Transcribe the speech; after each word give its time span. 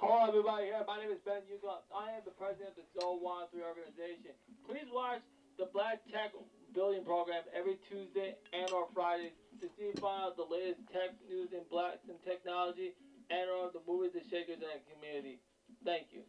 Hello, 0.00 0.24
everybody. 0.24 0.72
Here, 0.72 0.80
my 0.88 0.96
name 0.96 1.12
is 1.12 1.20
Ben 1.28 1.44
Yugo. 1.44 1.84
I 1.92 2.16
am 2.16 2.24
the 2.24 2.32
president 2.32 2.72
of 2.72 2.88
the 2.96 3.04
One 3.04 3.44
Three 3.52 3.60
organization. 3.60 4.32
Please 4.64 4.88
watch 4.88 5.20
the 5.60 5.68
Black 5.76 6.00
Tech 6.08 6.32
Building 6.72 7.04
Program 7.04 7.44
every 7.52 7.76
Tuesday 7.84 8.32
and 8.56 8.64
or 8.72 8.88
Friday 8.96 9.36
to 9.60 9.68
see 9.76 9.92
and 9.92 10.00
find 10.00 10.24
out 10.24 10.40
the 10.40 10.48
latest 10.48 10.80
tech 10.88 11.12
news 11.28 11.52
in 11.52 11.68
blacks 11.68 12.00
and 12.08 12.16
technology 12.24 12.96
and 13.28 13.44
or 13.52 13.68
the 13.76 13.84
movies 13.84 14.16
and 14.16 14.24
shakers 14.32 14.64
in 14.64 14.72
our 14.72 14.80
community. 14.88 15.36
Thank 15.84 16.16
you. 16.16 16.24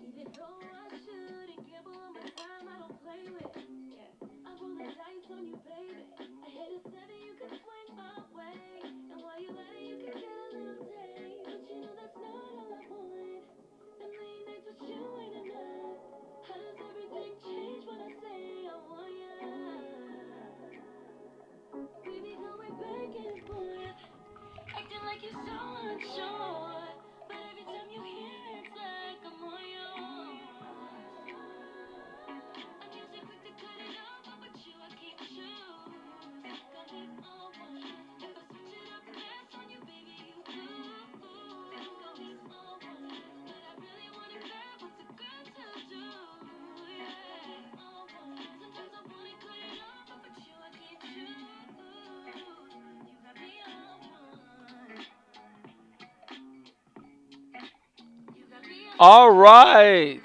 Even 0.00 0.32
though 0.36 0.77
like 26.00 26.06
so 26.14 26.64
All 59.00 59.30
right. 59.30 60.20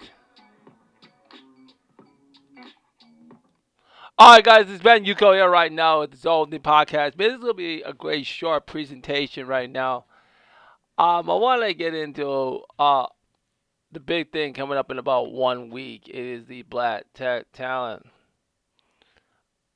All 4.17 4.33
right, 4.33 4.43
guys, 4.43 4.67
it's 4.67 4.81
Ben 4.81 5.05
Yuko 5.05 5.35
here 5.35 5.47
right 5.47 5.71
now 5.71 5.99
with 5.99 6.19
the 6.19 6.45
the 6.49 6.57
podcast. 6.57 7.15
This 7.15 7.33
is 7.33 7.39
gonna 7.39 7.53
be 7.53 7.83
a 7.83 7.93
great 7.93 8.25
short 8.25 8.65
presentation 8.65 9.45
right 9.45 9.69
now. 9.69 10.05
Um, 10.97 11.29
I 11.29 11.35
want 11.35 11.61
to 11.61 11.75
get 11.75 11.93
into 11.93 12.61
uh 12.79 13.05
the 13.91 13.99
big 13.99 14.31
thing 14.31 14.53
coming 14.53 14.79
up 14.79 14.89
in 14.89 14.97
about 14.97 15.31
one 15.31 15.69
week. 15.69 16.09
It 16.09 16.15
is 16.15 16.47
the 16.47 16.63
Black 16.63 17.05
Tech 17.13 17.45
Talent. 17.53 18.07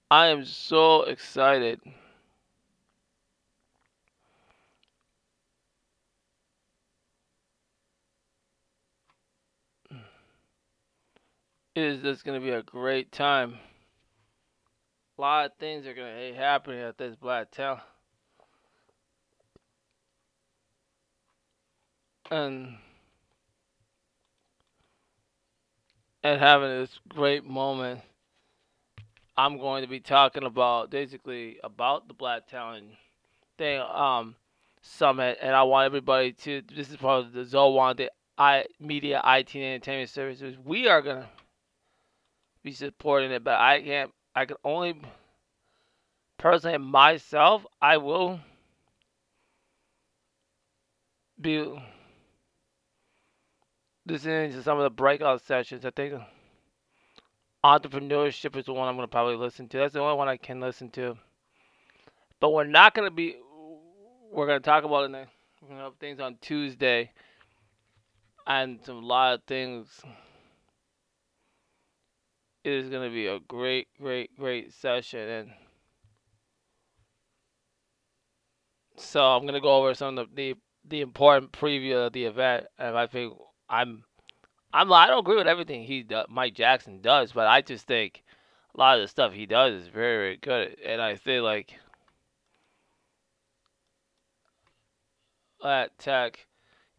I 0.09 0.28
am 0.28 0.44
so 0.44 1.03
excited. 1.03 1.81
It 11.78 11.84
is 11.84 12.02
just 12.02 12.26
to 12.26 12.40
be 12.40 12.50
a 12.50 12.64
great 12.64 13.12
time. 13.12 13.60
A 15.16 15.22
lot 15.22 15.46
of 15.46 15.52
things 15.60 15.86
are 15.86 15.94
going 15.94 16.34
to 16.34 16.36
happen 16.36 16.74
at 16.74 16.98
this 16.98 17.16
Black 17.16 17.52
Talent. 17.52 17.82
And 22.32 22.78
and 26.24 26.42
having 26.42 26.68
this 26.68 27.00
great 27.10 27.46
moment. 27.46 28.02
I'm 29.38 29.59
going 29.59 29.84
to 29.84 29.88
be 29.88 30.00
talking 30.00 30.46
about 30.46 30.90
basically 30.90 31.59
about 31.64 32.08
the 32.08 32.16
Black 32.16 32.48
Talent 32.48 32.88
thing 33.59 33.82
um 33.82 34.34
summit, 34.82 35.38
and 35.44 35.56
I 35.56 35.62
want 35.62 35.86
everybody 35.86 36.32
to. 36.32 36.64
This 36.76 36.90
is 36.90 36.98
part 36.98 37.24
of 37.24 37.34
the 37.34 37.44
Zowan 37.44 38.08
I 38.36 38.66
Media 38.80 39.22
IT 39.24 39.56
Entertainment 39.56 40.09
Services. 40.09 40.58
We 40.66 40.88
are 40.88 41.04
gonna 41.04 41.30
be 42.63 42.72
supporting 42.72 43.31
it, 43.31 43.44
but 43.44 43.59
I 43.59 43.81
can't. 43.81 44.12
I 44.35 44.45
can 44.45 44.57
only 44.63 45.01
personally 46.38 46.78
myself. 46.78 47.66
I 47.81 47.97
will 47.97 48.40
be 51.40 51.66
listening 54.06 54.51
to 54.53 54.63
some 54.63 54.78
of 54.78 54.84
the 54.84 54.90
breakout 54.90 55.41
sessions. 55.41 55.85
I 55.85 55.91
think 55.91 56.13
entrepreneurship 57.63 58.56
is 58.56 58.66
the 58.66 58.73
one 58.73 58.88
I'm 58.88 58.96
going 58.96 59.07
to 59.07 59.12
probably 59.12 59.35
listen 59.35 59.67
to. 59.69 59.78
That's 59.78 59.94
the 59.94 60.00
only 60.00 60.16
one 60.16 60.28
I 60.28 60.38
can 60.38 60.59
listen 60.59 60.90
to. 60.91 61.17
But 62.40 62.53
we're 62.53 62.63
not 62.63 62.94
going 62.94 63.07
to 63.07 63.13
be. 63.13 63.35
We're 64.31 64.47
going 64.47 64.59
to 64.59 64.66
talk 64.66 64.84
about 64.84 65.09
it. 65.09 65.28
We're 65.62 65.75
to 65.78 65.84
have 65.84 65.96
things 66.00 66.19
on 66.19 66.38
Tuesday, 66.41 67.12
and 68.46 68.79
some 68.84 69.01
lot 69.01 69.34
of 69.34 69.44
things. 69.44 70.01
It 72.67 72.73
is 72.73 72.89
going 72.89 73.09
to 73.09 73.13
be 73.13 73.28
a 73.28 73.39
great, 73.39 73.88
great, 73.97 74.38
great 74.38 74.73
session, 74.73 75.22
and 75.22 75.51
so 78.97 79.23
I'm 79.23 79.44
going 79.44 79.53
to 79.53 79.61
go 79.61 79.78
over 79.78 79.94
some 79.94 80.17
of 80.17 80.35
the 80.35 80.51
the, 80.51 80.59
the 80.89 81.00
important 81.00 81.53
preview 81.53 82.05
of 82.05 82.11
the 82.11 82.25
event, 82.25 82.66
and 82.78 82.97
I 82.97 83.07
think 83.07 83.33
I'm 83.69 84.03
I'm 84.73 84.91
I 84.91 85.07
don't 85.07 85.19
agree 85.19 85.38
with 85.38 85.47
everything 85.47 85.83
he 85.85 86.03
do, 86.03 86.23
Mike 86.28 86.55
Jackson 86.55 87.00
does, 87.00 87.31
but 87.31 87.47
I 87.47 87.61
just 87.61 87.88
think 87.88 88.25
a 88.75 88.78
lot 88.78 88.97
of 88.97 89.01
the 89.03 89.07
stuff 89.07 89.31
he 89.31 89.45
does 89.45 89.84
is 89.84 89.88
very 89.88 90.17
very 90.17 90.35
good, 90.35 90.78
and 90.85 91.01
I 91.01 91.16
think 91.16 91.44
like 91.44 91.73
that 95.63 95.97
Tech 95.99 96.47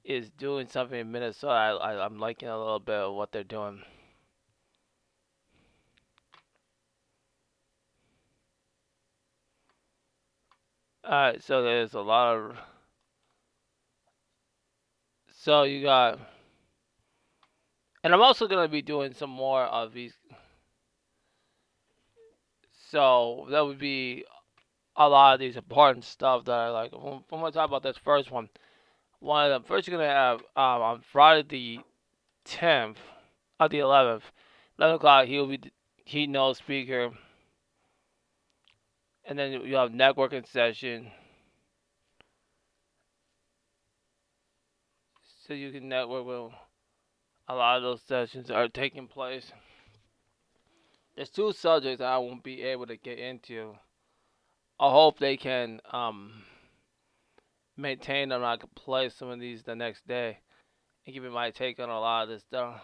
is 0.02 0.30
doing 0.30 0.66
something 0.66 0.98
in 0.98 1.12
Minnesota. 1.12 1.52
I, 1.52 1.92
I 1.92 2.06
I'm 2.06 2.18
liking 2.18 2.48
a 2.48 2.56
little 2.56 2.80
bit 2.80 2.94
of 2.94 3.14
what 3.14 3.32
they're 3.32 3.44
doing. 3.44 3.82
Alright, 11.08 11.42
so 11.42 11.62
there's 11.62 11.94
a 11.94 12.00
lot 12.00 12.36
of 12.36 12.56
so 15.30 15.62
you 15.62 15.82
got 15.82 16.18
And 18.04 18.12
I'm 18.12 18.20
also 18.20 18.46
going 18.46 18.66
to 18.66 18.70
be 18.70 18.82
doing 18.82 19.14
some 19.14 19.30
more 19.30 19.62
of 19.62 19.94
these. 19.94 20.12
So 22.90 23.46
that 23.50 23.64
would 23.64 23.78
be 23.78 24.26
a 24.96 25.08
lot 25.08 25.32
of 25.32 25.40
these 25.40 25.56
important 25.56 26.04
stuff 26.04 26.44
that 26.44 26.52
I 26.52 26.68
like. 26.68 26.92
I'm 26.92 27.22
going 27.30 27.52
to 27.52 27.56
talk 27.56 27.68
about 27.68 27.82
this 27.82 27.96
first 27.96 28.30
one. 28.30 28.50
One 29.20 29.46
of 29.46 29.50
them. 29.50 29.62
First, 29.62 29.88
you're 29.88 29.96
going 29.96 30.08
to 30.08 30.14
have 30.14 30.40
um, 30.56 30.82
on 30.82 31.00
Friday 31.10 31.42
the 31.48 31.78
10th, 32.44 32.96
or 33.58 33.70
the 33.70 33.78
11th, 33.78 34.22
11 34.78 34.96
o'clock, 34.96 35.26
he'll 35.26 35.46
be 35.46 35.60
keynote 36.04 36.58
speaker. 36.58 37.12
And 39.28 39.38
then 39.38 39.52
you 39.52 39.76
have 39.76 39.90
networking 39.90 40.48
session. 40.48 41.10
So 45.46 45.52
you 45.52 45.70
can 45.70 45.88
network 45.88 46.26
with 46.26 46.52
a 47.46 47.54
lot 47.54 47.76
of 47.76 47.82
those 47.82 48.02
sessions 48.02 48.50
are 48.50 48.68
taking 48.68 49.06
place. 49.06 49.52
There's 51.14 51.28
two 51.28 51.52
subjects 51.52 52.00
I 52.00 52.16
won't 52.16 52.42
be 52.42 52.62
able 52.62 52.86
to 52.86 52.96
get 52.96 53.18
into. 53.18 53.74
I 54.80 54.90
hope 54.90 55.18
they 55.18 55.36
can 55.36 55.80
um, 55.92 56.32
maintain 57.76 58.30
them. 58.30 58.44
I 58.44 58.56
can 58.56 58.70
play 58.74 59.10
some 59.10 59.28
of 59.28 59.40
these 59.40 59.62
the 59.62 59.76
next 59.76 60.06
day 60.06 60.38
and 61.04 61.12
give 61.12 61.22
me 61.22 61.28
my 61.28 61.50
take 61.50 61.80
on 61.80 61.90
a 61.90 62.00
lot 62.00 62.22
of 62.22 62.28
this 62.30 62.42
stuff. 62.42 62.80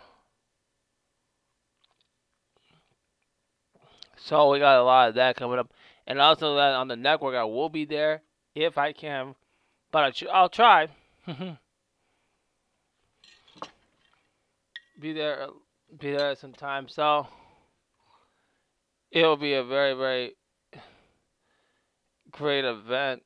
So 4.16 4.50
we 4.50 4.58
got 4.58 4.78
a 4.80 4.84
lot 4.84 5.10
of 5.10 5.14
that 5.16 5.36
coming 5.36 5.58
up, 5.58 5.72
and 6.06 6.20
also 6.20 6.56
that 6.56 6.74
on 6.74 6.88
the 6.88 6.96
network 6.96 7.34
I 7.34 7.44
will 7.44 7.68
be 7.68 7.84
there 7.84 8.22
if 8.54 8.78
I 8.78 8.92
can, 8.92 9.34
but 9.90 10.04
I 10.04 10.42
will 10.42 10.48
try. 10.48 10.88
be 15.00 15.12
there, 15.12 15.42
uh, 15.42 15.48
be 15.98 16.12
there 16.12 16.30
at 16.30 16.38
some 16.38 16.52
time. 16.52 16.88
So 16.88 17.26
it'll 19.10 19.36
be 19.36 19.54
a 19.54 19.64
very, 19.64 19.94
very 19.94 20.36
great 22.30 22.64
event. 22.64 23.22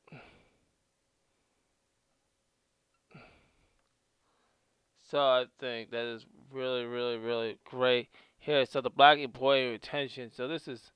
So 5.09 5.19
I 5.19 5.45
think 5.59 5.89
that 5.91 6.05
is 6.05 6.25
really, 6.51 6.85
really, 6.85 7.17
really 7.17 7.57
great 7.65 8.09
here. 8.37 8.65
So 8.65 8.81
the 8.81 8.91
Black 8.91 9.17
Employee 9.17 9.71
Retention. 9.71 10.31
So 10.31 10.47
this 10.47 10.67
is 10.67 10.91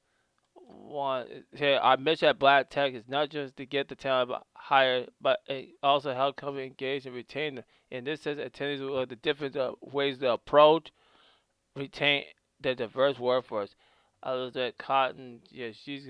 one 0.67 1.27
here. 1.55 1.77
Our 1.81 1.97
mission 1.97 2.29
at 2.29 2.39
Black 2.39 2.69
Tech 2.69 2.93
is 2.93 3.03
not 3.07 3.29
just 3.29 3.57
to 3.57 3.65
get 3.65 3.87
the 3.87 3.95
talent 3.95 4.31
hired, 4.53 5.09
but 5.21 5.39
it 5.47 5.69
also 5.81 6.13
help 6.13 6.35
companies 6.35 6.67
engage 6.67 7.05
and 7.05 7.15
retain 7.15 7.55
them. 7.55 7.63
And 7.91 8.07
this 8.07 8.21
says 8.21 8.37
attendees 8.37 8.99
with 8.99 9.09
the 9.09 9.15
different 9.15 9.55
uh, 9.55 9.73
ways 9.81 10.17
to 10.19 10.31
approach, 10.31 10.91
retain 11.75 12.23
the 12.61 12.75
diverse 12.75 13.19
workforce. 13.19 13.75
Elizabeth 14.25 14.77
Cotton, 14.77 15.41
yeah, 15.49 15.69
she's 15.73 16.07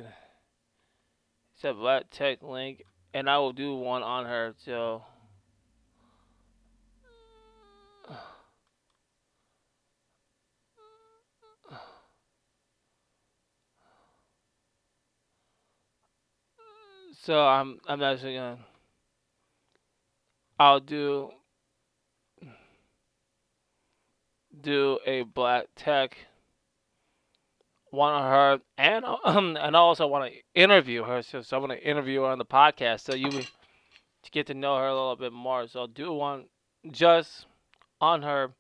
a 1.64 1.74
Black 1.74 2.10
Tech 2.12 2.44
link, 2.44 2.84
and 3.14 3.30
I 3.30 3.38
will 3.40 3.54
do 3.54 3.76
one 3.76 4.04
on 4.04 4.26
her. 4.26 4.54
So. 4.64 5.04
So 17.22 17.40
I'm 17.46 17.80
I'm 17.88 18.02
actually 18.02 18.36
gonna 18.36 18.58
I'll 20.60 20.80
do 20.80 21.32
do 24.62 25.00
a 25.06 25.24
black 25.24 25.68
tech 25.76 26.18
one 27.92 28.14
on 28.14 28.24
her 28.24 28.60
and 28.78 29.06
um 29.06 29.58
and 29.58 29.76
I 29.76 29.80
also 29.80 30.08
want 30.08 30.32
to 30.32 30.40
interview 30.60 31.04
her 31.04 31.22
so, 31.22 31.42
so 31.42 31.58
I 31.58 31.60
want 31.60 31.72
to 31.74 31.88
interview 31.88 32.22
her 32.22 32.28
on 32.28 32.40
the 32.40 32.46
podcast 32.46 33.02
so 33.02 33.14
you 33.14 33.30
to 33.30 34.32
get 34.32 34.48
to 34.48 34.54
know 34.54 34.78
her 34.78 34.88
a 34.88 34.94
little 34.94 35.16
bit 35.16 35.34
more. 35.34 35.68
So 35.68 35.82
I'll 35.82 35.88
do 35.88 36.12
one 36.14 36.46
just 36.92 37.46
on 38.02 38.22
her 38.24 38.52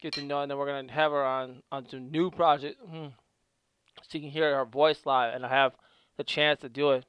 get 0.00 0.12
to 0.14 0.22
know 0.22 0.36
her, 0.36 0.42
and 0.42 0.50
then 0.50 0.58
we're 0.58 0.66
gonna 0.66 0.92
have 0.92 1.10
her 1.10 1.24
on 1.24 1.62
on 1.72 1.88
some 1.88 2.10
new 2.10 2.30
project. 2.30 2.78
Hmm, 2.88 3.08
so 4.02 4.18
you 4.18 4.20
can 4.20 4.30
hear 4.30 4.54
her 4.56 4.64
voice 4.64 5.04
live 5.04 5.34
and 5.34 5.44
I 5.44 5.48
have 5.48 5.74
the 6.16 6.24
chance 6.24 6.60
to 6.60 6.68
do 6.68 6.92
it 6.92 7.04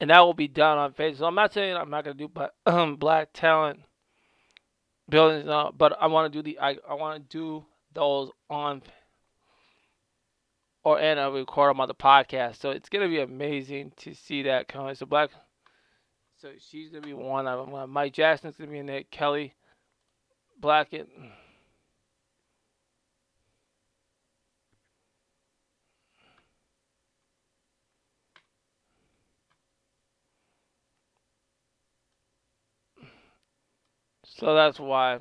and 0.00 0.10
that 0.10 0.20
will 0.20 0.34
be 0.34 0.48
done 0.48 0.78
on 0.78 0.92
Facebook. 0.92 1.18
So 1.18 1.26
I'm 1.26 1.34
not 1.34 1.52
saying 1.52 1.76
I'm 1.76 1.90
not 1.90 2.04
gonna 2.04 2.14
do 2.14 2.28
but 2.28 2.54
um, 2.66 2.96
black 2.96 3.30
talent 3.32 3.80
buildings, 5.08 5.48
uh, 5.48 5.70
but 5.76 5.96
I 6.00 6.06
want 6.06 6.32
to 6.32 6.38
do 6.38 6.42
the 6.42 6.58
I, 6.60 6.76
I 6.88 6.94
want 6.94 7.22
to 7.22 7.36
do 7.36 7.64
those 7.94 8.30
on 8.50 8.82
or 10.84 10.98
and 10.98 11.18
I 11.18 11.28
record 11.28 11.70
them 11.70 11.80
on 11.80 11.88
the 11.88 11.94
podcast. 11.94 12.56
So 12.56 12.70
it's 12.70 12.88
gonna 12.88 13.08
be 13.08 13.20
amazing 13.20 13.92
to 13.98 14.14
see 14.14 14.42
that 14.42 14.68
coming. 14.68 14.94
So 14.94 15.06
black, 15.06 15.30
so 16.40 16.50
she's 16.58 16.90
gonna 16.90 17.06
be 17.06 17.14
one 17.14 17.46
of 17.46 17.70
them. 17.70 17.90
Mike 17.90 18.12
Jackson's 18.12 18.56
gonna 18.56 18.70
be 18.70 18.78
in 18.78 18.88
it. 18.88 19.10
Kelly 19.10 19.54
Blackett. 20.60 21.08
So 34.38 34.54
that's 34.54 34.78
why 34.78 35.18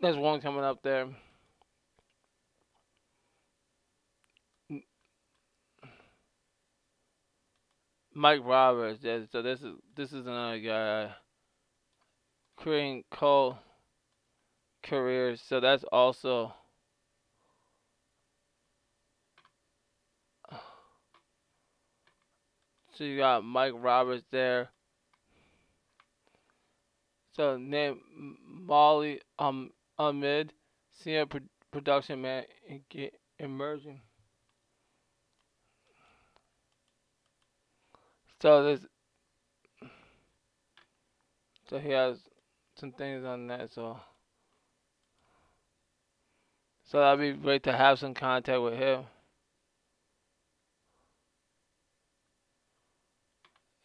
there's 0.00 0.16
one 0.16 0.40
coming 0.40 0.62
up 0.62 0.80
there. 0.80 1.08
Mike 8.14 8.42
Roberts. 8.44 9.02
So 9.32 9.42
this 9.42 9.60
is 9.62 9.74
this 9.96 10.12
is 10.12 10.26
another 10.26 10.60
guy 10.60 11.10
creating 12.56 13.02
co 13.10 13.58
careers. 14.84 15.42
So 15.44 15.58
that's 15.58 15.82
also 15.84 16.54
so 22.92 23.02
you 23.02 23.16
got 23.16 23.42
Mike 23.42 23.72
Roberts 23.74 24.24
there. 24.30 24.70
So 27.32 27.56
name 27.56 28.00
Molly 28.44 29.20
um 29.38 29.70
Ahmed, 29.98 30.52
senior 30.90 31.26
pro- 31.26 31.40
production 31.70 32.22
man, 32.22 32.44
and 32.68 32.80
get 32.88 33.14
emerging. 33.38 34.00
So 38.42 38.64
there's 38.64 38.86
so 41.68 41.78
he 41.78 41.90
has 41.90 42.18
some 42.76 42.92
things 42.92 43.24
on 43.24 43.46
that. 43.48 43.70
So 43.72 43.98
so 46.84 46.98
that'd 46.98 47.20
be 47.20 47.40
great 47.40 47.62
to 47.64 47.72
have 47.72 47.98
some 47.98 48.14
contact 48.14 48.60
with 48.60 48.74
him. 48.74 49.04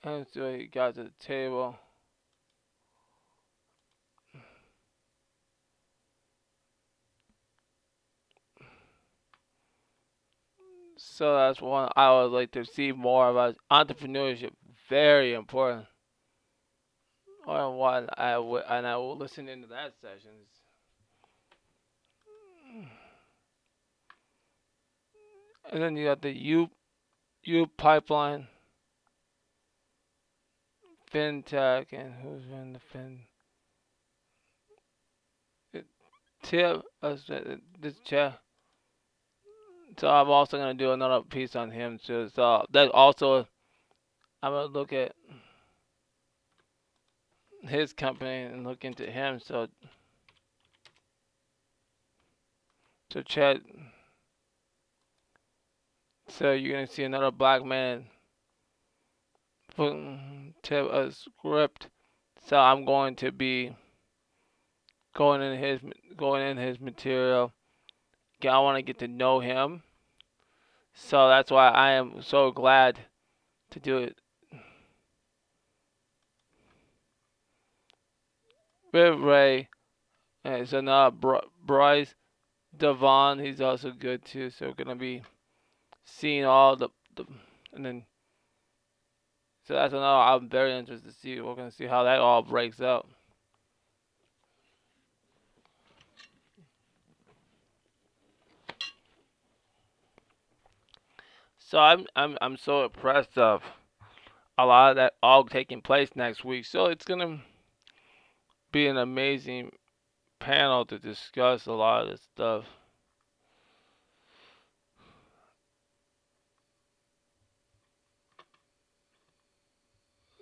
And 0.04 0.26
so 0.34 0.54
he 0.54 0.68
got 0.68 0.96
to 0.96 1.04
the 1.04 1.12
table. 1.20 1.78
So 11.18 11.34
that's 11.34 11.62
one 11.62 11.88
I 11.96 12.12
would 12.12 12.34
like 12.34 12.52
to 12.52 12.66
see 12.66 12.92
more 12.92 13.30
about 13.30 13.56
entrepreneurship. 13.72 14.52
Very 14.90 15.34
important. 15.34 15.86
Or 17.48 17.74
one 17.74 18.10
I 18.18 18.34
and 18.34 18.86
I 18.86 18.98
will 18.98 19.16
listen 19.16 19.48
into 19.48 19.68
that 19.68 19.94
session. 20.02 20.32
And 25.72 25.82
then 25.82 25.96
you 25.96 26.04
got 26.06 26.22
the 26.22 26.32
U 26.32 26.70
U 27.44 27.68
pipeline, 27.78 28.48
FinTech, 31.14 31.94
and 31.94 32.14
who's 32.22 32.44
in 32.52 32.74
the 32.74 32.80
Fin? 32.92 33.22
Tip, 36.44 36.82
uh, 37.02 37.16
this 37.80 38.00
chat. 38.04 38.42
So 39.98 40.10
I'm 40.10 40.30
also 40.30 40.58
gonna 40.58 40.74
do 40.74 40.92
another 40.92 41.22
piece 41.22 41.56
on 41.56 41.72
him 41.72 42.00
too. 42.04 42.30
So 42.34 42.66
that 42.72 42.92
also 42.92 43.48
I'm 44.44 44.52
gonna 44.52 44.68
look 44.68 44.94
at 44.94 45.14
his 47.62 47.94
company 47.94 48.44
and 48.44 48.66
look 48.66 48.84
into 48.84 49.10
him. 49.10 49.40
So 49.40 49.68
so 53.12 53.22
Chad. 53.22 53.62
So 56.28 56.52
you're 56.52 56.74
gonna 56.74 56.88
see 56.88 57.04
another 57.04 57.32
black 57.32 57.64
man 57.64 58.06
to 59.78 60.90
a 60.92 61.12
script. 61.12 61.90
So 62.46 62.58
I'm 62.58 62.86
going 62.86 63.16
to 63.18 63.32
be 63.32 63.76
going 65.16 65.42
in 65.42 65.58
his 65.58 65.80
going 66.18 66.44
in 66.44 66.58
his 66.58 66.80
material. 66.80 67.52
I 68.44 68.60
want 68.60 68.78
to 68.78 68.82
get 68.82 69.00
to 69.00 69.08
know 69.08 69.40
him. 69.40 69.84
So 70.94 71.28
that's 71.28 71.52
why 71.52 71.70
I 71.70 71.92
am 71.92 72.22
so 72.22 72.52
glad 72.52 73.00
to 73.72 73.80
do 73.80 73.98
it. 73.98 74.18
Ray, 78.94 79.68
and 80.46 80.70
so 80.70 80.80
now 80.80 81.12
Bryce 81.12 82.16
Devon, 82.78 83.40
he's 83.40 83.60
also 83.60 83.92
good 83.92 84.24
too. 84.24 84.50
So 84.50 84.68
we're 84.68 84.86
gonna 84.86 84.96
be 84.96 85.22
seeing 86.06 86.46
all 86.46 86.78
the, 86.78 86.88
the 87.16 87.26
and 87.74 87.86
then 87.86 88.06
so 89.68 89.74
that's 89.74 89.94
another. 89.94 90.06
I'm 90.06 90.48
very 90.48 90.74
interested 90.78 91.10
to 91.10 91.20
see. 91.20 91.42
We're 91.42 91.56
gonna 91.56 91.72
see 91.72 91.88
how 91.88 92.04
that 92.04 92.20
all 92.20 92.44
breaks 92.44 92.80
out. 92.80 93.10
So 101.68 101.80
I'm 101.80 102.06
I'm 102.16 102.38
I'm 102.42 102.58
so 102.58 102.86
impressed 102.86 103.40
of 103.40 103.64
a 104.58 104.66
lot 104.66 104.92
of 104.92 104.96
that 104.98 105.14
all 105.24 105.46
taking 105.46 105.82
place 105.82 106.10
next 106.16 106.46
week. 106.46 106.66
So 106.66 106.86
it's 106.88 107.06
gonna 107.06 107.42
be 108.72 108.88
an 108.88 108.98
amazing 108.98 109.72
panel 110.40 110.86
to 110.86 111.00
discuss 111.00 111.66
a 111.68 111.74
lot 111.74 112.04
of 112.04 112.10
this 112.12 112.22
stuff. 112.34 112.66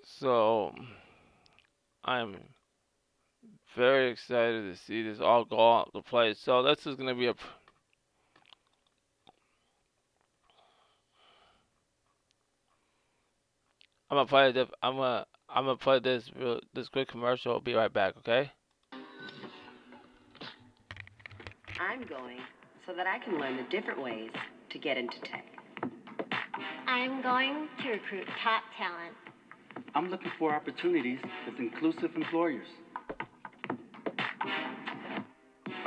So 0.06 0.74
I'm 2.06 2.38
Very 3.75 4.10
excited 4.12 4.72
to 4.72 4.77
see 4.80 5.03
this 5.03 5.20
all 5.20 5.46
go 5.46 5.77
out 5.80 5.92
the 5.94 6.01
play. 6.01 6.34
So 6.34 6.63
this 6.63 6.88
is 6.88 6.96
gonna 6.96 7.15
be 7.15 7.27
a. 7.27 7.36
I'm 14.13 14.17
gonna 14.17 14.27
play 14.27 14.51
this. 14.51 14.67
I'm 14.84 14.98
gonna. 14.98 15.25
I'm 15.50 15.65
gonna 15.65 15.75
play 15.75 15.98
this 15.98 16.29
real, 16.39 16.60
this 16.75 16.88
quick 16.88 17.08
commercial. 17.08 17.53
I'll 17.53 17.62
be 17.62 17.74
right 17.74 17.91
back. 17.91 18.15
Okay. 18.20 18.51
I'm 21.82 22.05
going 22.08 22.38
so 22.86 22.93
that 22.96 23.08
I 23.08 23.17
can 23.17 23.39
learn 23.39 23.58
the 23.58 23.63
different 23.72 24.03
ways 24.03 24.29
to 24.70 24.77
get 24.77 24.98
into 24.98 25.15
tech. 25.22 25.46
I'm 26.86 27.24
going 27.24 27.67
to 27.82 27.89
recruit 27.89 28.27
top 28.43 28.62
talent. 28.77 29.15
I'm 29.96 30.12
looking 30.12 30.32
for 30.38 30.53
opportunities 30.53 31.17
with 31.48 31.58
inclusive 31.58 32.12
employers. 32.15 32.67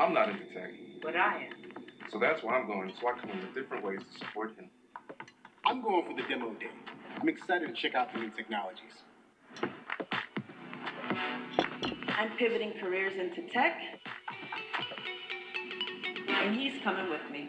I'm 0.01 0.13
not 0.13 0.31
into 0.31 0.47
tech, 0.47 0.71
But 1.01 1.15
I 1.15 1.45
am. 1.45 1.73
so 2.11 2.19
that's 2.19 2.43
why 2.43 2.59
I'm 2.59 2.67
going, 2.67 2.93
so 3.01 3.07
I 3.07 3.21
can 3.21 3.29
learn 3.31 3.47
the 3.55 3.61
different 3.61 3.85
ways 3.85 4.01
to 4.01 4.27
support 4.27 4.57
him. 4.57 4.69
I'm 5.65 5.81
going 5.81 6.05
for 6.07 6.21
the 6.21 6.29
demo 6.29 6.53
day. 6.55 6.67
I'm 7.21 7.29
excited 7.29 7.75
to 7.75 7.75
check 7.75 7.95
out 7.95 8.13
the 8.13 8.21
new 8.21 8.31
technologies. 8.31 8.93
I'm 12.19 12.31
pivoting 12.39 12.75
careers 12.81 13.15
into 13.19 13.49
tech. 13.53 13.79
And 16.29 16.55
he's 16.55 16.81
coming 16.83 17.11
with 17.11 17.23
me. 17.33 17.49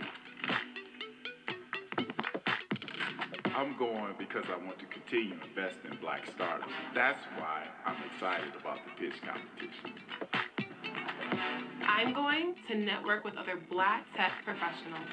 I'm 3.55 3.77
going 3.77 4.13
because 4.17 4.45
I 4.49 4.65
want 4.65 4.79
to 4.79 4.85
continue 4.85 5.35
investing 5.49 5.91
in 5.91 5.97
black 5.97 6.25
startups. 6.33 6.71
That's 6.95 7.23
why 7.37 7.63
I'm 7.85 7.97
excited 8.13 8.53
about 8.59 8.79
the 8.85 8.91
pitch 8.99 9.19
competition. 9.21 9.93
I'm 11.81 12.13
going 12.13 12.55
to 12.69 12.75
network 12.75 13.23
with 13.23 13.35
other 13.35 13.59
black 13.69 14.05
tech 14.15 14.31
professionals. 14.45 15.07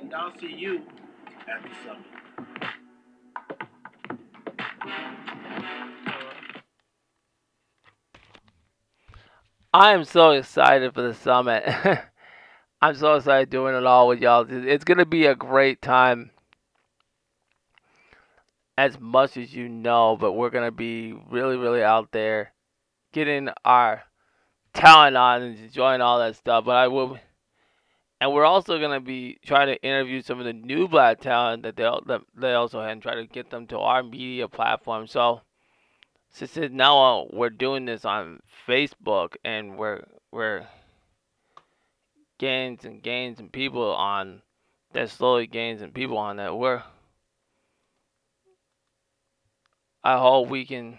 And 0.00 0.12
I'll 0.12 0.36
see 0.38 0.52
you 0.52 0.82
summit. 1.84 2.06
I 9.74 9.92
am 9.92 10.04
so 10.04 10.32
excited 10.32 10.92
for 10.92 11.02
the 11.02 11.14
summit. 11.14 11.64
I'm 12.82 12.94
so 12.94 13.14
excited 13.14 13.48
doing 13.48 13.74
it 13.74 13.86
all 13.86 14.08
with 14.08 14.20
y'all. 14.20 14.46
It's 14.48 14.84
gonna 14.84 15.06
be 15.06 15.26
a 15.26 15.34
great 15.34 15.80
time. 15.80 16.30
As 18.76 18.98
much 18.98 19.36
as 19.36 19.54
you 19.54 19.68
know, 19.68 20.16
but 20.18 20.32
we're 20.32 20.50
gonna 20.50 20.72
be 20.72 21.14
really, 21.30 21.56
really 21.56 21.82
out 21.82 22.10
there, 22.12 22.52
getting 23.12 23.48
our 23.64 24.02
talent 24.74 25.16
on 25.16 25.42
and 25.42 25.58
enjoying 25.58 26.00
all 26.00 26.18
that 26.18 26.36
stuff. 26.36 26.64
But 26.64 26.76
I 26.76 26.88
will, 26.88 27.18
and 28.22 28.32
we're 28.32 28.44
also 28.44 28.78
gonna 28.78 29.00
be 29.00 29.36
trying 29.44 29.66
to 29.66 29.82
interview 29.82 30.22
some 30.22 30.38
of 30.38 30.44
the 30.44 30.52
new 30.52 30.86
black 30.86 31.18
talent 31.18 31.64
that 31.64 31.74
they 31.74 31.90
that 32.06 32.20
they 32.36 32.52
also 32.52 32.80
had 32.80 32.92
and 32.92 33.02
try 33.02 33.16
to 33.16 33.26
get 33.26 33.50
them 33.50 33.66
to 33.66 33.80
our 33.80 34.00
media 34.00 34.46
platform. 34.46 35.08
So 35.08 35.40
since 36.30 36.56
now 36.70 37.26
we're 37.32 37.50
doing 37.50 37.84
this 37.84 38.04
on 38.04 38.38
Facebook 38.68 39.34
and 39.44 39.76
we're 39.76 40.04
we're 40.30 40.68
gains 42.38 42.84
and 42.84 43.02
gains 43.02 43.40
and 43.40 43.50
people 43.50 43.92
on 43.92 44.42
that 44.92 45.10
slowly 45.10 45.48
gains 45.48 45.82
and 45.82 45.92
people 45.92 46.16
on 46.16 46.36
that 46.36 46.56
we're 46.56 46.84
I 50.04 50.16
hope 50.16 50.48
we 50.48 50.64
can 50.64 50.96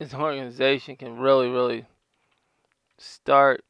this 0.00 0.12
organization 0.12 0.96
can 0.96 1.16
really 1.16 1.48
really 1.48 1.86
start 2.98 3.64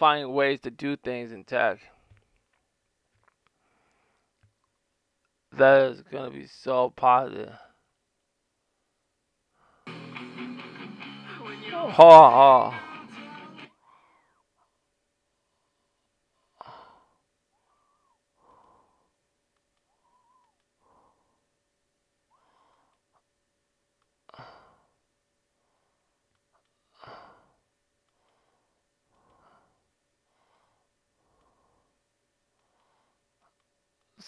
finding 0.00 0.32
ways 0.32 0.58
to 0.60 0.70
do 0.70 0.96
things 0.96 1.30
in 1.30 1.44
tech. 1.44 1.78
That 5.58 5.92
is 5.92 6.02
gonna 6.10 6.30
be 6.30 6.46
so 6.46 6.90
positive. 6.96 7.52
Ha 11.72 11.90
ha. 11.92 12.89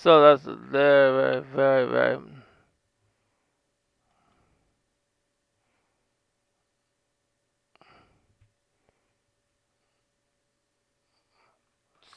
So 0.02 0.22
that's 0.22 0.44
very, 0.44 1.12
very, 1.12 1.42
very, 1.54 1.86
very. 1.90 2.18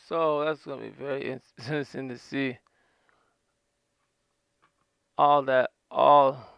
So 0.07 0.45
that's 0.45 0.63
gonna 0.65 0.83
be 0.83 0.89
very 0.89 1.39
interesting 1.59 2.09
to 2.09 2.17
see 2.19 2.57
all 5.17 5.43
that, 5.43 5.71
all. 5.91 6.54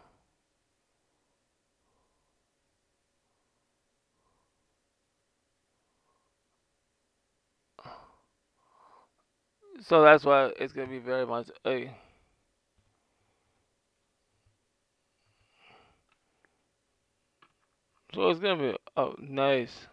So 9.80 10.02
that's 10.02 10.24
why 10.24 10.52
it's 10.58 10.72
gonna 10.72 10.88
be 10.88 10.98
very 10.98 11.26
much 11.26 11.50
a. 11.66 11.90
So 18.14 18.30
it's 18.30 18.40
gonna 18.40 18.72
be 18.72 18.78
a 18.96 19.10
nice 19.18 19.88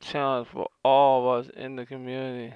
challenge 0.00 0.48
for 0.48 0.68
all 0.84 1.38
of 1.38 1.46
us 1.46 1.52
in 1.56 1.76
the 1.76 1.86
community. 1.86 2.54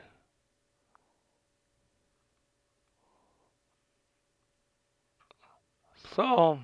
So. 6.14 6.59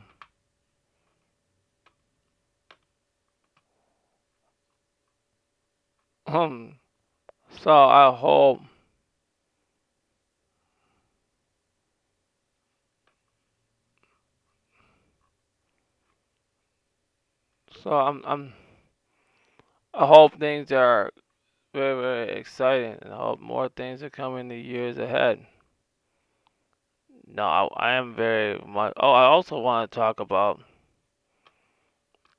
Um. 6.27 6.77
So 7.63 7.71
I 7.73 8.15
hope. 8.15 8.61
So 17.83 17.93
I'm 17.93 18.23
I'm 18.27 18.53
I 19.95 20.07
hope 20.07 20.39
things 20.39 20.73
are 20.73 21.11
very 21.75 22.01
very 22.01 22.39
exciting 22.41 22.99
and 23.03 23.13
I 23.13 23.17
hope 23.17 23.41
more 23.41 23.69
things 23.69 24.03
are 24.03 24.11
coming 24.11 24.41
in 24.41 24.49
the 24.49 24.61
years 24.61 24.99
ahead. 24.99 25.47
No, 27.27 27.45
I, 27.45 27.69
I 27.77 27.93
am 27.95 28.15
very 28.15 28.59
much. 28.67 28.93
Oh, 28.97 29.13
I 29.13 29.25
also 29.25 29.59
want 29.59 29.91
to 29.91 29.95
talk 29.97 30.21
about. 30.21 30.61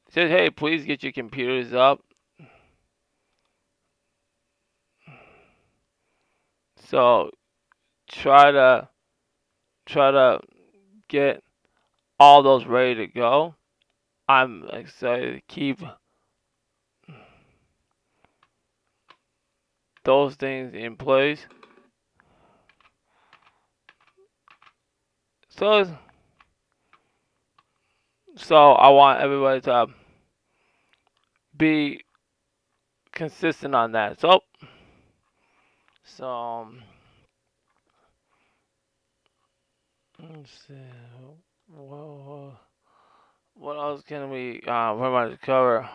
Says, 0.10 0.30
hey, 0.32 0.50
please 0.50 0.86
get 0.86 1.04
your 1.04 1.12
computers 1.12 1.74
up. 1.74 2.02
So 6.90 7.32
try 8.08 8.52
to 8.52 8.90
try 9.86 10.12
to 10.12 10.40
get 11.08 11.44
all 12.20 12.44
those 12.44 12.66
ready 12.66 12.96
to 12.96 13.08
go. 13.08 13.56
I'm 14.28 14.68
excited 14.72 15.36
to 15.36 15.42
keep 15.48 15.82
those 20.04 20.36
things 20.36 20.74
in 20.74 20.96
place. 20.96 21.46
So 25.50 25.98
so 28.36 28.74
I 28.74 28.90
want 28.90 29.22
everybody 29.22 29.62
to 29.62 29.88
be 31.58 32.02
consistent 33.12 33.74
on 33.74 33.94
that. 33.94 34.20
So 34.20 34.42
so 36.06 36.30
um, 36.30 36.84
let's 40.20 40.52
see. 40.68 40.74
Well, 41.68 42.60
what 43.56 43.78
else 43.78 44.04
can 44.04 44.30
we 44.30 44.62
uh, 44.68 44.94
what 44.96 45.08
about 45.08 45.32
to 45.32 45.38
cover? 45.38 45.90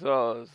So 0.00 0.46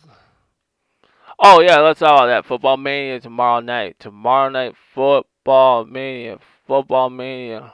oh 1.40 1.60
yeah, 1.60 1.80
let's 1.80 2.00
talk 2.00 2.18
about 2.18 2.26
that 2.26 2.44
football 2.46 2.76
mania 2.76 3.20
tomorrow 3.20 3.60
night. 3.60 3.98
Tomorrow 3.98 4.50
night, 4.50 4.74
football 4.94 5.84
mania, 5.84 6.38
football 6.66 7.10
mania. 7.10 7.72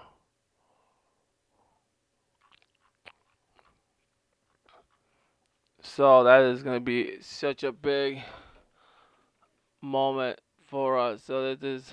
So 5.82 6.24
that 6.24 6.42
is 6.42 6.62
gonna 6.62 6.80
be 6.80 7.20
such 7.20 7.64
a 7.64 7.72
big 7.72 8.22
moment 9.80 10.40
for 10.66 10.98
us. 10.98 11.22
So 11.22 11.54
this 11.54 11.62
is 11.62 11.92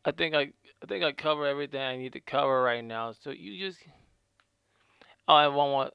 I 0.04 0.12
think 0.12 0.36
I, 0.36 0.52
I 0.80 0.86
think 0.86 1.02
I 1.02 1.10
cover 1.10 1.44
everything 1.48 1.80
I 1.80 1.96
need 1.96 2.12
to 2.12 2.20
cover 2.20 2.62
right 2.62 2.84
now. 2.84 3.14
So 3.20 3.30
you 3.30 3.58
just, 3.58 3.80
oh, 5.26 5.34
I 5.34 5.48
want 5.48 5.72
one. 5.72 5.90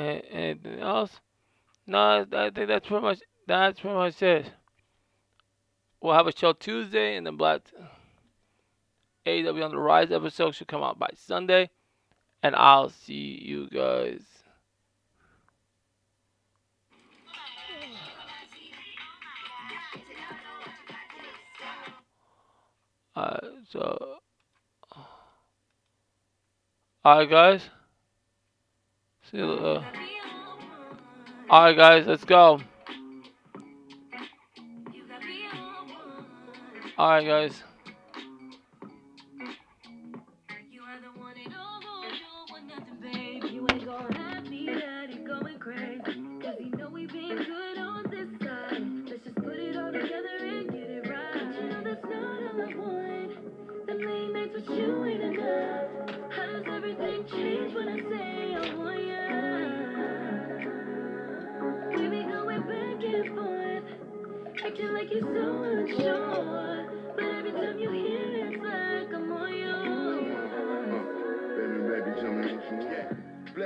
A- 0.00 0.24
Anything 0.32 0.80
else? 0.80 1.20
No, 1.86 2.26
I 2.32 2.50
think 2.50 2.68
that's 2.68 2.86
pretty 2.86 3.02
much 3.02 3.18
that's 3.46 3.80
pretty 3.80 3.96
much 3.96 4.22
it. 4.22 4.50
We'll 6.00 6.14
have 6.14 6.26
a 6.26 6.36
show 6.36 6.52
Tuesday, 6.54 7.16
and 7.16 7.26
then 7.26 7.36
Black 7.36 7.62
AEW 9.26 9.64
on 9.64 9.70
the 9.72 9.78
Rise 9.78 10.10
episode 10.10 10.54
should 10.54 10.68
come 10.68 10.82
out 10.82 10.98
by 10.98 11.10
Sunday, 11.14 11.68
and 12.42 12.54
I'll 12.56 12.88
see 12.88 13.38
you 13.44 13.68
guys. 13.68 14.22
Uh, 23.16 23.38
so, 23.68 24.16
alright, 27.04 27.28
guys. 27.28 27.68
See 29.30 29.36
you. 29.36 29.44
Uh, 29.44 29.84
alright, 31.48 31.76
guys, 31.76 32.06
let's 32.06 32.24
go. 32.24 32.60
Alright, 36.98 37.26
guys. 37.26 37.62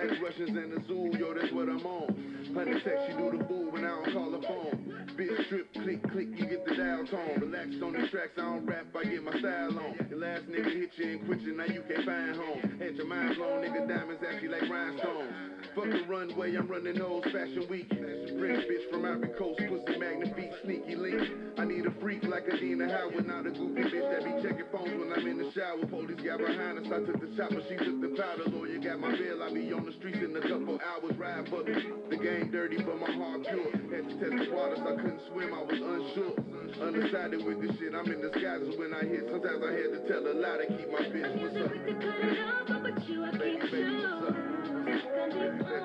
Black 0.05 0.21
Russians 0.21 0.51
in 0.51 0.71
the 0.71 0.83
zoo, 0.87 1.17
yo, 1.19 1.33
that's 1.33 1.51
what 1.53 1.69
I'm 1.69 1.81
on. 1.87 2.53
Honey 2.53 2.79
text, 2.85 3.09
you 3.09 3.17
do 3.17 3.39
the 3.39 3.45
boo 3.45 3.71
when 3.71 3.85
I 3.87 3.89
don't 3.89 4.13
call 4.13 4.31
the 4.31 4.47
phone. 4.47 5.09
Bitch 5.17 5.47
strip, 5.47 5.73
click, 5.73 6.03
click, 6.13 6.29
you 6.37 6.45
get 6.45 6.67
the 6.67 6.77
dial 6.77 7.07
tone. 7.07 7.41
Relaxed 7.41 7.83
on 7.83 7.93
the 7.95 8.07
tracks, 8.09 8.37
I 8.37 8.43
don't 8.43 8.67
rap, 8.67 8.85
I 8.95 9.05
get 9.05 9.25
my 9.25 9.39
style 9.39 9.79
on. 9.79 10.07
Your 10.11 10.19
last 10.19 10.45
nigga 10.45 10.73
hit 10.77 10.91
you 10.97 11.07
and 11.13 11.27
quit 11.27 11.41
you, 11.41 11.57
now 11.57 11.65
you 11.65 11.83
can't 11.89 12.05
find 12.05 12.37
home. 12.37 12.79
Had 12.79 12.97
your 12.97 13.07
mind 13.07 13.37
blown, 13.37 13.65
nigga, 13.65 13.89
diamonds 13.89 14.23
actually 14.29 14.49
like 14.49 14.69
rhinestones. 14.69 15.33
Fuck 15.75 15.85
the 15.85 16.05
runway, 16.07 16.55
I'm 16.55 16.69
running 16.69 16.99
those 16.99 17.25
fashion 17.25 17.65
week. 17.71 17.91
Rich 17.91 18.69
bitch 18.69 18.91
from 18.91 19.07
Ivory 19.07 19.31
Coast, 19.39 19.61
pussy 19.69 19.99
magnifique, 19.99 20.53
sneaky 20.65 20.97
link. 20.97 21.44
I 21.65 21.67
need 21.67 21.87
a 21.87 21.95
freak 21.97 22.23
like 22.29 22.45
a 22.45 22.61
Dina 22.61 22.93
Howard, 22.93 23.27
not 23.27 23.47
a 23.47 23.51
goofy 23.51 23.89
bitch 23.89 24.05
that 24.13 24.21
be 24.21 24.37
checking 24.45 24.69
phones 24.69 24.93
when 25.01 25.09
I'm 25.17 25.25
in 25.25 25.41
the 25.41 25.49
shower. 25.57 25.81
Police 25.89 26.21
got 26.21 26.37
behind 26.37 26.77
us, 26.77 26.85
I 26.93 27.01
took 27.09 27.17
the 27.17 27.33
chopper, 27.41 27.65
she 27.65 27.81
took 27.81 28.05
the 28.05 28.13
powder. 28.21 28.53
Lawyer 28.53 28.77
got 28.85 29.01
my 29.01 29.09
bail, 29.17 29.41
I 29.41 29.49
be 29.49 29.73
on 29.73 29.89
the 29.89 29.97
streets 29.97 30.21
in 30.21 30.37
a 30.37 30.45
couple 30.45 30.77
hours, 30.77 31.17
ride 31.17 31.49
for 31.49 31.65
me. 31.65 31.73
The 32.13 32.21
game 32.21 32.53
dirty, 32.53 32.85
but 32.85 33.01
my 33.01 33.09
heart 33.17 33.49
pure. 33.49 33.73
Had 33.89 34.05
to 34.05 34.15
test 34.21 34.45
the 34.45 34.53
waters, 34.53 34.85
I 34.85 34.93
couldn't 34.93 35.25
swim, 35.33 35.57
I 35.57 35.65
was 35.65 35.81
unsure. 35.81 36.37
Undecided 36.85 37.41
with 37.41 37.57
this 37.65 37.73
shit, 37.81 37.97
I'm 37.97 38.13
in 38.13 38.21
disguise 38.21 38.69
when 38.77 38.93
I 38.93 39.09
hit. 39.09 39.25
Sometimes 39.33 39.65
I 39.65 39.73
had 39.73 39.89
to 39.89 40.01
tell 40.05 40.21
a 40.21 40.37
lie 40.37 40.61
to 40.61 40.67
keep 40.69 40.93
my 40.93 41.01
bitch. 41.09 41.33
What's 41.33 41.65
up? 41.65 41.73
quick 41.81 41.97
to 41.97 42.13
cut 42.13 42.29
it 42.29 42.69
but 42.69 42.85
with 42.93 43.09
you 43.09 43.25
I 43.25 43.33
Baby, 43.41 43.65
baby, 43.73 44.05
what's 44.05 44.21
up? 44.21 44.37
On 44.37 44.85
If 44.85 45.65
I 45.65 45.81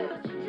up 0.00 0.45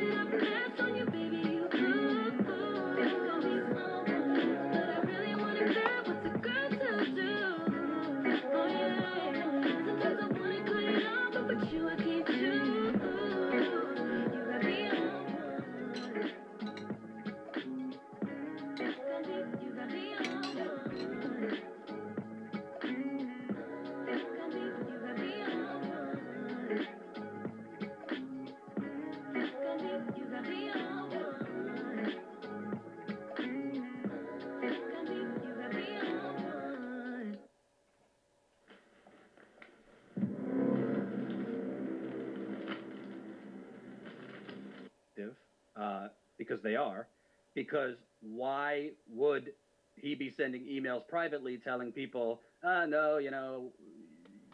uh, 45.79 46.07
because 46.37 46.61
they 46.61 46.75
are. 46.75 47.07
Because 47.55 47.95
why 48.21 48.91
would 49.13 49.51
he 49.95 50.15
be 50.15 50.29
sending 50.29 50.63
emails 50.63 51.07
privately 51.07 51.57
telling 51.57 51.91
people, 51.91 52.41
uh, 52.63 52.85
no, 52.85 53.17
you 53.17 53.31
know, 53.31 53.71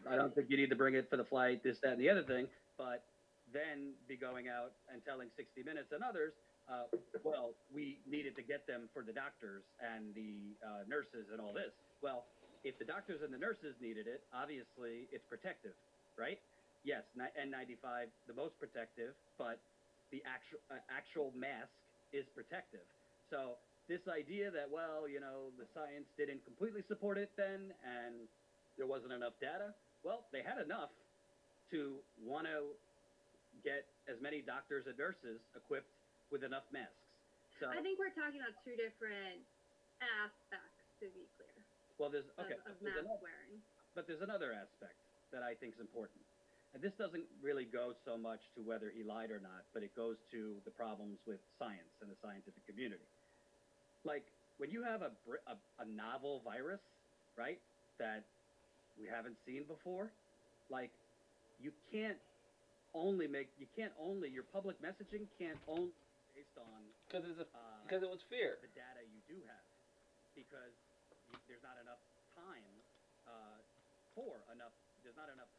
I 0.10 0.16
don't 0.16 0.34
think 0.34 0.48
you 0.50 0.58
need 0.58 0.70
to 0.70 0.76
bring 0.76 0.96
it 0.96 1.10
for 1.10 1.18
the 1.18 1.24
flight, 1.24 1.64
this, 1.64 1.80
that, 1.84 1.94
and 1.94 2.02
the 2.02 2.10
other 2.10 2.24
thing, 2.24 2.48
but 2.78 3.04
then 3.54 3.94
be 4.08 4.16
going 4.16 4.48
out 4.48 4.72
and 4.92 5.04
telling 5.06 5.30
60 5.36 5.64
Minutes 5.64 5.92
and 5.92 6.04
others, 6.04 6.34
uh, 6.72 6.88
well, 7.24 7.52
we 7.74 8.00
needed 8.10 8.36
to 8.36 8.42
get 8.42 8.66
them 8.68 8.90
for 8.94 9.04
the 9.04 9.12
doctors 9.12 9.64
and 9.84 10.16
the 10.16 10.56
uh, 10.64 10.88
nurses 10.88 11.28
and 11.32 11.40
all 11.40 11.54
this. 11.54 11.76
Well, 12.02 12.24
if 12.64 12.80
the 12.80 12.86
doctors 12.86 13.20
and 13.24 13.34
the 13.34 13.38
nurses 13.38 13.76
needed 13.82 14.08
it, 14.08 14.24
obviously 14.32 15.12
it's 15.12 15.28
protective, 15.28 15.76
right? 16.18 16.40
Yes, 16.84 17.04
N95 17.16 18.12
the 18.28 18.34
most 18.34 18.60
protective, 18.60 19.16
but 19.38 19.60
the 20.14 20.22
actual 20.30 20.62
uh, 20.70 20.78
actual 20.94 21.34
mask 21.34 21.74
is 22.14 22.30
protective. 22.38 22.86
So 23.34 23.58
this 23.90 24.06
idea 24.06 24.54
that 24.54 24.70
well, 24.70 25.10
you 25.10 25.18
know, 25.18 25.50
the 25.58 25.66
science 25.74 26.06
didn't 26.16 26.46
completely 26.46 26.86
support 26.86 27.18
it 27.18 27.34
then, 27.34 27.74
and 27.82 28.30
there 28.78 28.86
wasn't 28.86 29.12
enough 29.12 29.34
data. 29.42 29.74
Well, 30.06 30.30
they 30.30 30.46
had 30.46 30.62
enough 30.62 30.94
to 31.74 31.98
want 32.22 32.46
to 32.46 32.78
get 33.66 33.90
as 34.06 34.22
many 34.22 34.46
doctors 34.46 34.86
and 34.86 34.94
nurses 34.94 35.42
equipped 35.58 35.90
with 36.30 36.46
enough 36.46 36.68
masks. 36.70 36.94
So, 37.58 37.72
I 37.74 37.82
think 37.82 37.98
we're 37.98 38.14
talking 38.14 38.42
about 38.44 38.54
two 38.62 38.76
different 38.78 39.42
aspects, 40.02 40.78
to 41.00 41.08
be 41.16 41.26
clear, 41.40 41.54
well, 41.98 42.10
there's 42.12 42.28
okay, 42.38 42.60
of 42.60 42.76
there's 42.82 43.02
mask 43.02 43.06
another, 43.08 43.24
wearing. 43.24 43.58
but 43.96 44.04
there's 44.06 44.22
another 44.26 44.52
aspect 44.54 44.98
that 45.32 45.42
I 45.42 45.56
think 45.58 45.78
is 45.78 45.82
important, 45.82 46.22
this 46.82 46.94
doesn't 46.98 47.26
really 47.42 47.66
go 47.66 47.94
so 48.06 48.18
much 48.18 48.42
to 48.56 48.62
whether 48.66 48.90
he 48.90 49.04
lied 49.04 49.30
or 49.30 49.40
not, 49.40 49.62
but 49.74 49.84
it 49.84 49.94
goes 49.96 50.18
to 50.32 50.58
the 50.66 50.72
problems 50.72 51.20
with 51.28 51.38
science 51.60 51.94
and 52.02 52.10
the 52.10 52.18
scientific 52.22 52.66
community. 52.66 53.06
Like 54.04 54.26
when 54.58 54.72
you 54.72 54.82
have 54.84 55.02
a 55.02 55.12
a, 55.48 55.56
a 55.80 55.86
novel 55.86 56.42
virus, 56.44 56.82
right, 57.38 57.60
that 58.00 58.26
we 59.00 59.06
haven't 59.08 59.38
seen 59.46 59.64
before, 59.70 60.10
like 60.70 60.90
you 61.62 61.72
can't 61.94 62.18
only 62.94 63.26
make 63.30 63.50
you 63.58 63.66
can't 63.78 63.94
only 64.02 64.30
your 64.30 64.46
public 64.50 64.78
messaging 64.82 65.26
can't 65.38 65.58
only 65.70 65.94
based 66.34 66.58
on 66.58 66.82
Because 67.10 67.26
it's 67.30 67.42
a 67.42 67.48
uh, 67.54 67.82
because 67.86 68.02
it 68.02 68.10
was 68.10 68.22
fear. 68.30 68.58
the 68.62 68.70
data 68.74 69.02
you 69.06 69.22
do 69.30 69.38
have 69.50 69.66
because 70.34 70.74
you, 71.30 71.38
there's 71.50 71.62
not 71.66 71.78
enough 71.82 72.02
time 72.38 72.66
uh, 73.30 73.58
for 74.18 74.42
enough 74.54 74.74
there's 75.02 75.18
not 75.18 75.30
enough 75.34 75.50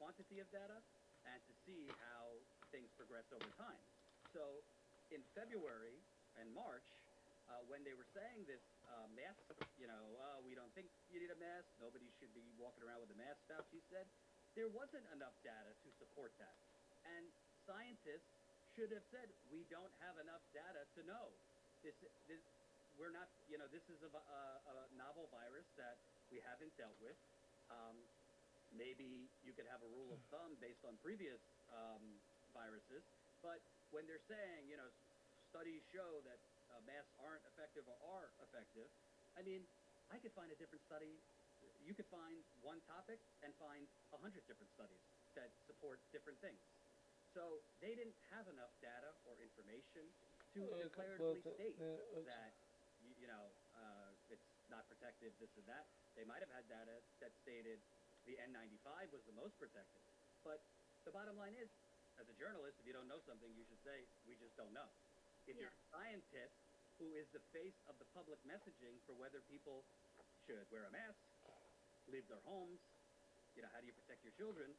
quantity 0.00 0.40
of 0.40 0.48
data 0.48 0.80
and 1.28 1.38
to 1.44 1.52
see 1.68 1.84
how 2.08 2.32
things 2.72 2.88
progress 2.96 3.28
over 3.36 3.52
time. 3.60 3.84
So 4.32 4.64
in 5.12 5.20
february 5.36 6.00
and 6.40 6.48
march 6.56 6.88
uh, 7.52 7.60
when 7.68 7.84
they 7.84 7.92
were 7.92 8.08
saying 8.16 8.48
this 8.48 8.62
uh, 8.88 9.04
mask 9.12 9.44
you 9.76 9.84
know 9.84 10.04
uh, 10.24 10.40
we 10.40 10.56
don't 10.56 10.72
think 10.72 10.88
you 11.12 11.20
need 11.20 11.28
a 11.28 11.36
mask. 11.36 11.68
Nobody 11.76 12.08
should 12.16 12.32
be 12.32 12.48
walking 12.56 12.80
around 12.88 13.04
with 13.04 13.12
a 13.12 13.18
mask 13.20 13.44
Fauci 13.44 13.84
said 13.92 14.08
there 14.58 14.70
wasn't 14.72 15.04
enough 15.14 15.36
data 15.46 15.70
to 15.84 15.88
support 16.00 16.32
that. 16.42 16.56
And 17.06 17.28
scientists 17.68 18.32
should 18.74 18.90
have 18.90 19.04
said 19.14 19.30
we 19.52 19.66
don't 19.70 19.92
have 20.02 20.18
enough 20.18 20.42
data 20.50 20.82
to 20.98 21.00
know. 21.06 21.30
This, 21.84 21.96
this 22.26 22.42
we're 22.98 23.14
not, 23.14 23.30
you 23.48 23.56
know, 23.56 23.64
this 23.72 23.84
is 23.88 24.00
a, 24.04 24.10
a, 24.12 24.42
a 24.68 24.76
novel 24.98 25.30
virus 25.32 25.64
that 25.80 25.96
we 26.28 26.42
haven't 26.44 26.74
dealt 26.76 26.96
with. 27.00 27.16
Um, 27.70 27.96
maybe 28.74 29.26
you 29.42 29.52
could 29.54 29.66
have 29.70 29.82
a 29.82 29.90
rule 29.90 30.10
of 30.14 30.20
thumb 30.30 30.54
based 30.62 30.82
on 30.86 30.94
previous 31.02 31.40
um, 31.74 32.02
viruses, 32.54 33.02
but 33.42 33.58
when 33.90 34.06
they're 34.06 34.22
saying, 34.30 34.68
you 34.70 34.76
know, 34.78 34.88
studies 35.50 35.82
show 35.90 36.22
that 36.26 36.38
uh, 36.70 36.78
masks 36.86 37.10
aren't 37.26 37.42
effective 37.54 37.82
or 37.88 37.96
are 38.06 38.28
effective, 38.46 38.86
I 39.34 39.42
mean, 39.42 39.62
I 40.10 40.18
could 40.22 40.34
find 40.34 40.50
a 40.50 40.58
different 40.58 40.82
study. 40.86 41.10
You 41.86 41.94
could 41.94 42.06
find 42.10 42.38
one 42.62 42.78
topic 42.86 43.18
and 43.42 43.50
find 43.58 43.82
a 44.14 44.18
hundred 44.18 44.42
different 44.46 44.70
studies 44.74 45.02
that 45.34 45.50
support 45.66 45.98
different 46.14 46.38
things. 46.42 46.58
So 47.34 47.62
they 47.78 47.94
didn't 47.94 48.18
have 48.34 48.46
enough 48.50 48.74
data 48.82 49.10
or 49.30 49.38
information 49.38 50.06
to 50.54 50.66
Uh, 50.66 50.82
declaratively 50.82 51.42
well, 51.46 51.54
state 51.54 51.78
uh, 51.78 51.86
uh, 51.86 52.26
that 52.26 52.50
you, 53.06 53.10
you 53.22 53.28
know 53.30 53.46
uh, 53.78 54.10
it's 54.34 54.50
not 54.66 54.82
protective, 54.90 55.30
this 55.38 55.50
and 55.54 55.66
that. 55.70 55.86
They 56.18 56.26
might 56.26 56.42
have 56.42 56.50
had 56.50 56.66
data 56.66 56.98
that 57.22 57.30
stated 57.46 57.78
the 58.30 58.38
N95 58.46 59.10
was 59.10 59.22
the 59.26 59.34
most 59.34 59.58
protected. 59.58 59.98
but 60.46 60.62
the 61.02 61.10
bottom 61.10 61.34
line 61.34 61.58
is, 61.58 61.66
as 62.22 62.30
a 62.30 62.36
journalist, 62.38 62.78
if 62.78 62.86
you 62.86 62.94
don't 62.94 63.10
know 63.10 63.18
something, 63.26 63.50
you 63.58 63.66
should 63.66 63.82
say 63.82 64.06
we 64.30 64.38
just 64.38 64.54
don't 64.54 64.70
know. 64.70 64.86
If 65.50 65.58
you're 65.58 65.72
a 65.72 65.82
scientist 65.90 66.54
who 67.02 67.10
is 67.18 67.26
the 67.34 67.42
face 67.50 67.74
of 67.90 67.98
the 67.98 68.06
public 68.14 68.38
messaging 68.46 68.94
for 69.08 69.18
whether 69.18 69.42
people 69.50 69.82
should 70.46 70.62
wear 70.70 70.86
a 70.86 70.92
mask, 70.94 71.18
leave 72.06 72.22
their 72.30 72.38
homes, 72.46 72.78
you 73.58 73.66
know, 73.66 73.72
how 73.74 73.82
do 73.82 73.90
you 73.90 73.96
protect 74.06 74.22
your 74.22 74.36
children? 74.38 74.70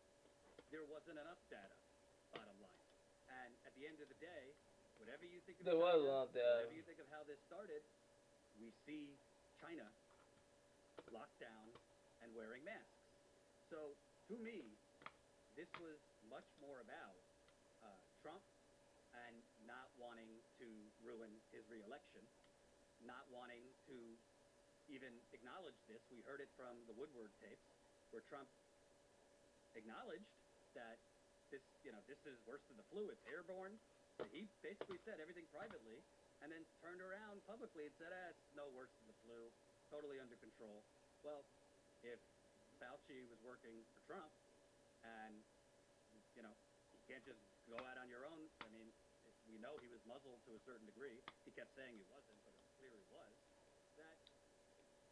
There 0.72 0.86
wasn't 0.88 1.20
enough 1.20 1.42
data, 1.52 1.76
bottom 2.32 2.56
line. 2.64 2.86
And 3.44 3.52
at 3.68 3.74
the 3.76 3.84
end 3.84 4.00
of 4.00 4.08
the 4.08 4.20
day, 4.24 4.56
whatever 5.02 5.28
you 5.28 5.44
think 5.44 5.60
of 5.60 5.68
There 5.68 5.82
was 5.82 6.00
China, 6.00 6.08
enough 6.08 6.32
data. 6.32 6.56
whatever 6.64 6.78
you 6.78 6.86
think 6.88 7.02
of 7.04 7.10
how 7.12 7.26
this 7.28 7.42
started, 7.52 7.84
we 8.62 8.72
see 8.88 9.12
China 9.60 9.90
locked 11.12 11.42
down 11.42 11.68
and 12.22 12.32
wearing 12.38 12.64
masks. 12.64 13.01
So 13.72 13.96
to 14.28 14.36
me, 14.44 14.68
this 15.56 15.72
was 15.80 15.96
much 16.28 16.44
more 16.60 16.84
about 16.84 17.16
uh, 17.80 17.88
Trump 18.20 18.44
and 19.16 19.40
not 19.64 19.88
wanting 19.96 20.28
to 20.60 20.68
ruin 21.00 21.32
his 21.56 21.64
reelection, 21.72 22.20
not 23.08 23.24
wanting 23.32 23.64
to 23.88 23.96
even 24.92 25.16
acknowledge 25.32 25.80
this. 25.88 26.04
We 26.12 26.20
heard 26.28 26.44
it 26.44 26.52
from 26.60 26.84
the 26.84 26.92
Woodward 27.00 27.32
tapes, 27.40 27.64
where 28.12 28.20
Trump 28.28 28.52
acknowledged 29.80 30.36
that 30.76 31.00
this, 31.48 31.64
you 31.88 31.96
know, 31.96 32.04
this 32.12 32.20
is 32.28 32.36
worse 32.44 32.64
than 32.68 32.76
the 32.76 32.88
flu. 32.92 33.08
It's 33.08 33.24
airborne. 33.24 33.80
He 34.36 34.52
basically 34.60 35.00
said 35.08 35.24
everything 35.24 35.48
privately, 35.56 36.04
and 36.44 36.52
then 36.52 36.60
turned 36.84 37.00
around 37.00 37.40
publicly 37.48 37.88
and 37.88 37.96
said, 37.96 38.12
"Ah, 38.12 38.36
it's 38.36 38.52
no 38.52 38.68
worse 38.76 38.92
than 39.00 39.08
the 39.08 39.18
flu. 39.24 39.40
Totally 39.88 40.20
under 40.20 40.36
control." 40.44 40.84
Well, 41.24 41.48
if 42.04 42.20
Fauci 42.82 43.22
was 43.30 43.38
working 43.46 43.78
for 43.94 44.02
Trump, 44.10 44.32
and 45.06 45.38
you 46.34 46.42
know, 46.42 46.54
you 46.92 47.00
can't 47.06 47.22
just 47.24 47.40
go 47.70 47.78
out 47.86 48.02
on 48.02 48.10
your 48.10 48.26
own. 48.26 48.42
I 48.66 48.70
mean, 48.74 48.90
we 49.46 49.62
know 49.62 49.78
he 49.80 49.90
was 49.94 50.02
muzzled 50.10 50.42
to 50.50 50.58
a 50.58 50.62
certain 50.66 50.90
degree. 50.90 51.22
He 51.46 51.54
kept 51.54 51.70
saying 51.78 51.94
he 51.94 52.08
wasn't, 52.10 52.42
but 52.42 52.52
it 52.58 52.62
was 52.66 52.72
clear 52.82 52.92
he 52.98 53.06
was. 53.14 53.34
That 54.02 54.18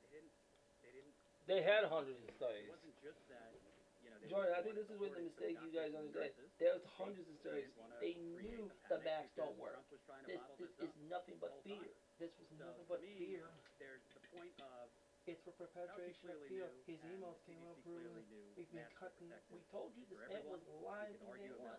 they 0.01 0.09
didn't, 0.17 0.33
they 0.81 0.91
didn't. 0.97 1.13
They 1.45 1.61
had 1.61 1.85
hundreds 1.85 2.17
of 2.25 2.29
studies. 2.33 2.65
It 2.65 2.73
wasn't 2.73 2.97
just 3.05 3.21
that. 3.29 3.53
You 3.99 4.09
know, 4.15 4.17
Jordan, 4.31 4.55
I 4.55 4.61
think 4.63 4.79
this 4.79 4.87
is 4.89 4.97
what 4.97 5.11
the 5.13 5.21
mistake 5.27 5.59
you 5.59 5.69
guys 5.75 5.91
understand. 5.93 6.31
There's 6.57 6.81
hundreds 6.97 7.27
of 7.29 7.35
studies. 7.43 7.69
They 7.99 8.15
knew 8.39 8.71
the 8.87 8.97
masks 9.03 9.35
don't 9.35 9.53
work. 9.59 9.75
Trump 9.77 9.91
was 9.91 10.01
trying 10.07 10.23
to 10.23 10.33
This, 10.33 10.41
this 10.57 10.71
this 10.79 10.91
is 10.95 11.03
nothing 11.11 11.35
but 11.43 11.53
fear. 11.67 11.83
This 12.17 12.31
was 12.39 12.47
So 12.55 12.63
nothing 12.63 12.87
but 12.87 13.03
me, 13.03 13.37
fear. 13.37 13.45
there's 13.77 14.03
the 14.15 14.23
point 14.33 14.55
of 14.63 14.87
It's 15.29 15.45
for 15.45 15.53
perpetration 15.61 16.25
of 16.33 16.41
fear. 16.49 16.65
His 16.89 16.97
emails 17.05 17.37
came 17.45 17.61
CDC 17.61 17.69
out 17.69 17.77
clearly 17.85 18.09
proving 18.09 18.25
knew 18.33 18.49
we've 18.57 18.71
been 18.73 18.89
cutting. 18.97 19.29
We 19.53 19.61
told 19.69 19.93
you 19.93 20.01
this 20.09 20.17
man 20.25 20.41
was 20.49 20.65
lying 20.81 21.13
from 21.21 21.37
day 21.37 21.53
one. 21.53 21.77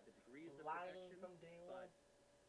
Lying 0.62 1.10
from 1.18 1.34
day 1.42 1.58
one. 1.66 1.90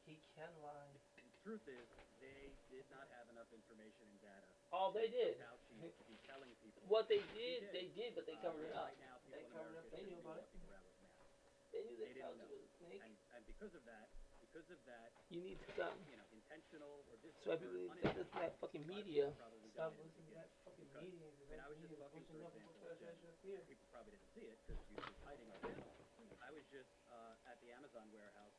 He 0.06 0.22
can 0.38 0.54
lie. 0.62 0.94
the 1.18 1.34
truth 1.42 1.66
is 1.66 1.86
they 2.22 2.54
did 2.70 2.86
not 2.94 3.10
have 3.18 3.26
enough 3.34 3.50
information 3.50 4.06
and 4.14 4.20
data. 4.22 4.46
All 4.70 4.94
they 4.94 5.10
did. 5.10 5.42
Fauci 5.42 5.90
to 5.98 6.06
be 6.06 6.18
telling 6.30 6.54
people. 6.62 6.86
What 6.86 7.10
they 7.10 7.26
He 7.34 7.34
did, 7.34 7.74
they 7.74 7.90
did, 7.98 8.14
but 8.14 8.30
they 8.30 8.38
Uh, 8.38 8.46
covered 8.46 8.70
it 8.70 8.78
up. 8.78 8.94
They 9.34 9.42
covered 9.50 9.74
it 9.74 9.82
up. 9.82 9.90
They 9.90 10.06
knew 10.06 10.22
about 10.22 10.38
it. 10.38 10.46
walking 10.46 10.62
around 10.70 10.86
with 10.86 10.98
masks. 11.02 11.74
They 11.74 11.82
knew 11.82 11.98
They 11.98 12.14
that 12.14 12.30
didn't 12.30 12.38
know. 12.38 12.46
was 12.46 12.62
a 12.62 12.70
snake. 12.78 13.02
And, 13.02 13.14
and 13.34 13.42
because 13.50 13.74
of 13.74 13.82
that, 13.90 14.06
because 14.46 14.70
of 14.70 14.78
that, 14.86 15.10
You 15.34 15.42
need 15.42 15.58
to 15.62 15.68
stop. 15.74 15.98
you 16.06 16.18
know, 16.18 16.28
intentional 16.34 17.06
or 17.10 17.16
dis- 17.26 17.34
That's 17.42 17.48
why 17.48 17.58
or 17.58 17.74
people 17.74 17.96
need 17.98 18.14
to 18.22 18.26
stop 18.26 18.30
listening 18.30 18.30
to 18.30 18.38
that 18.46 18.54
fucking 18.62 18.86
media. 18.86 19.26
Stop 19.74 19.94
listening 19.98 20.28
to 20.30 20.34
that 20.38 20.50
fucking 20.92 21.16
Because. 21.16 21.60
I 21.62 21.68
was 21.72 21.78
just 21.80 21.96
talking, 22.00 22.24
for 22.28 22.92
example, 22.92 23.32
people 23.68 23.88
probably 23.92 24.12
didn't 24.16 24.32
see 24.36 24.46
it 24.52 24.58
because 24.68 24.80
she 24.88 24.96
was 25.00 25.08
hiding 25.24 25.48
our 25.52 25.62
channel. 25.64 25.96
I 26.44 26.50
was 26.52 26.66
just 26.68 26.92
uh, 27.08 27.50
at 27.52 27.58
the 27.64 27.72
Amazon 27.72 28.12
warehouse 28.12 28.56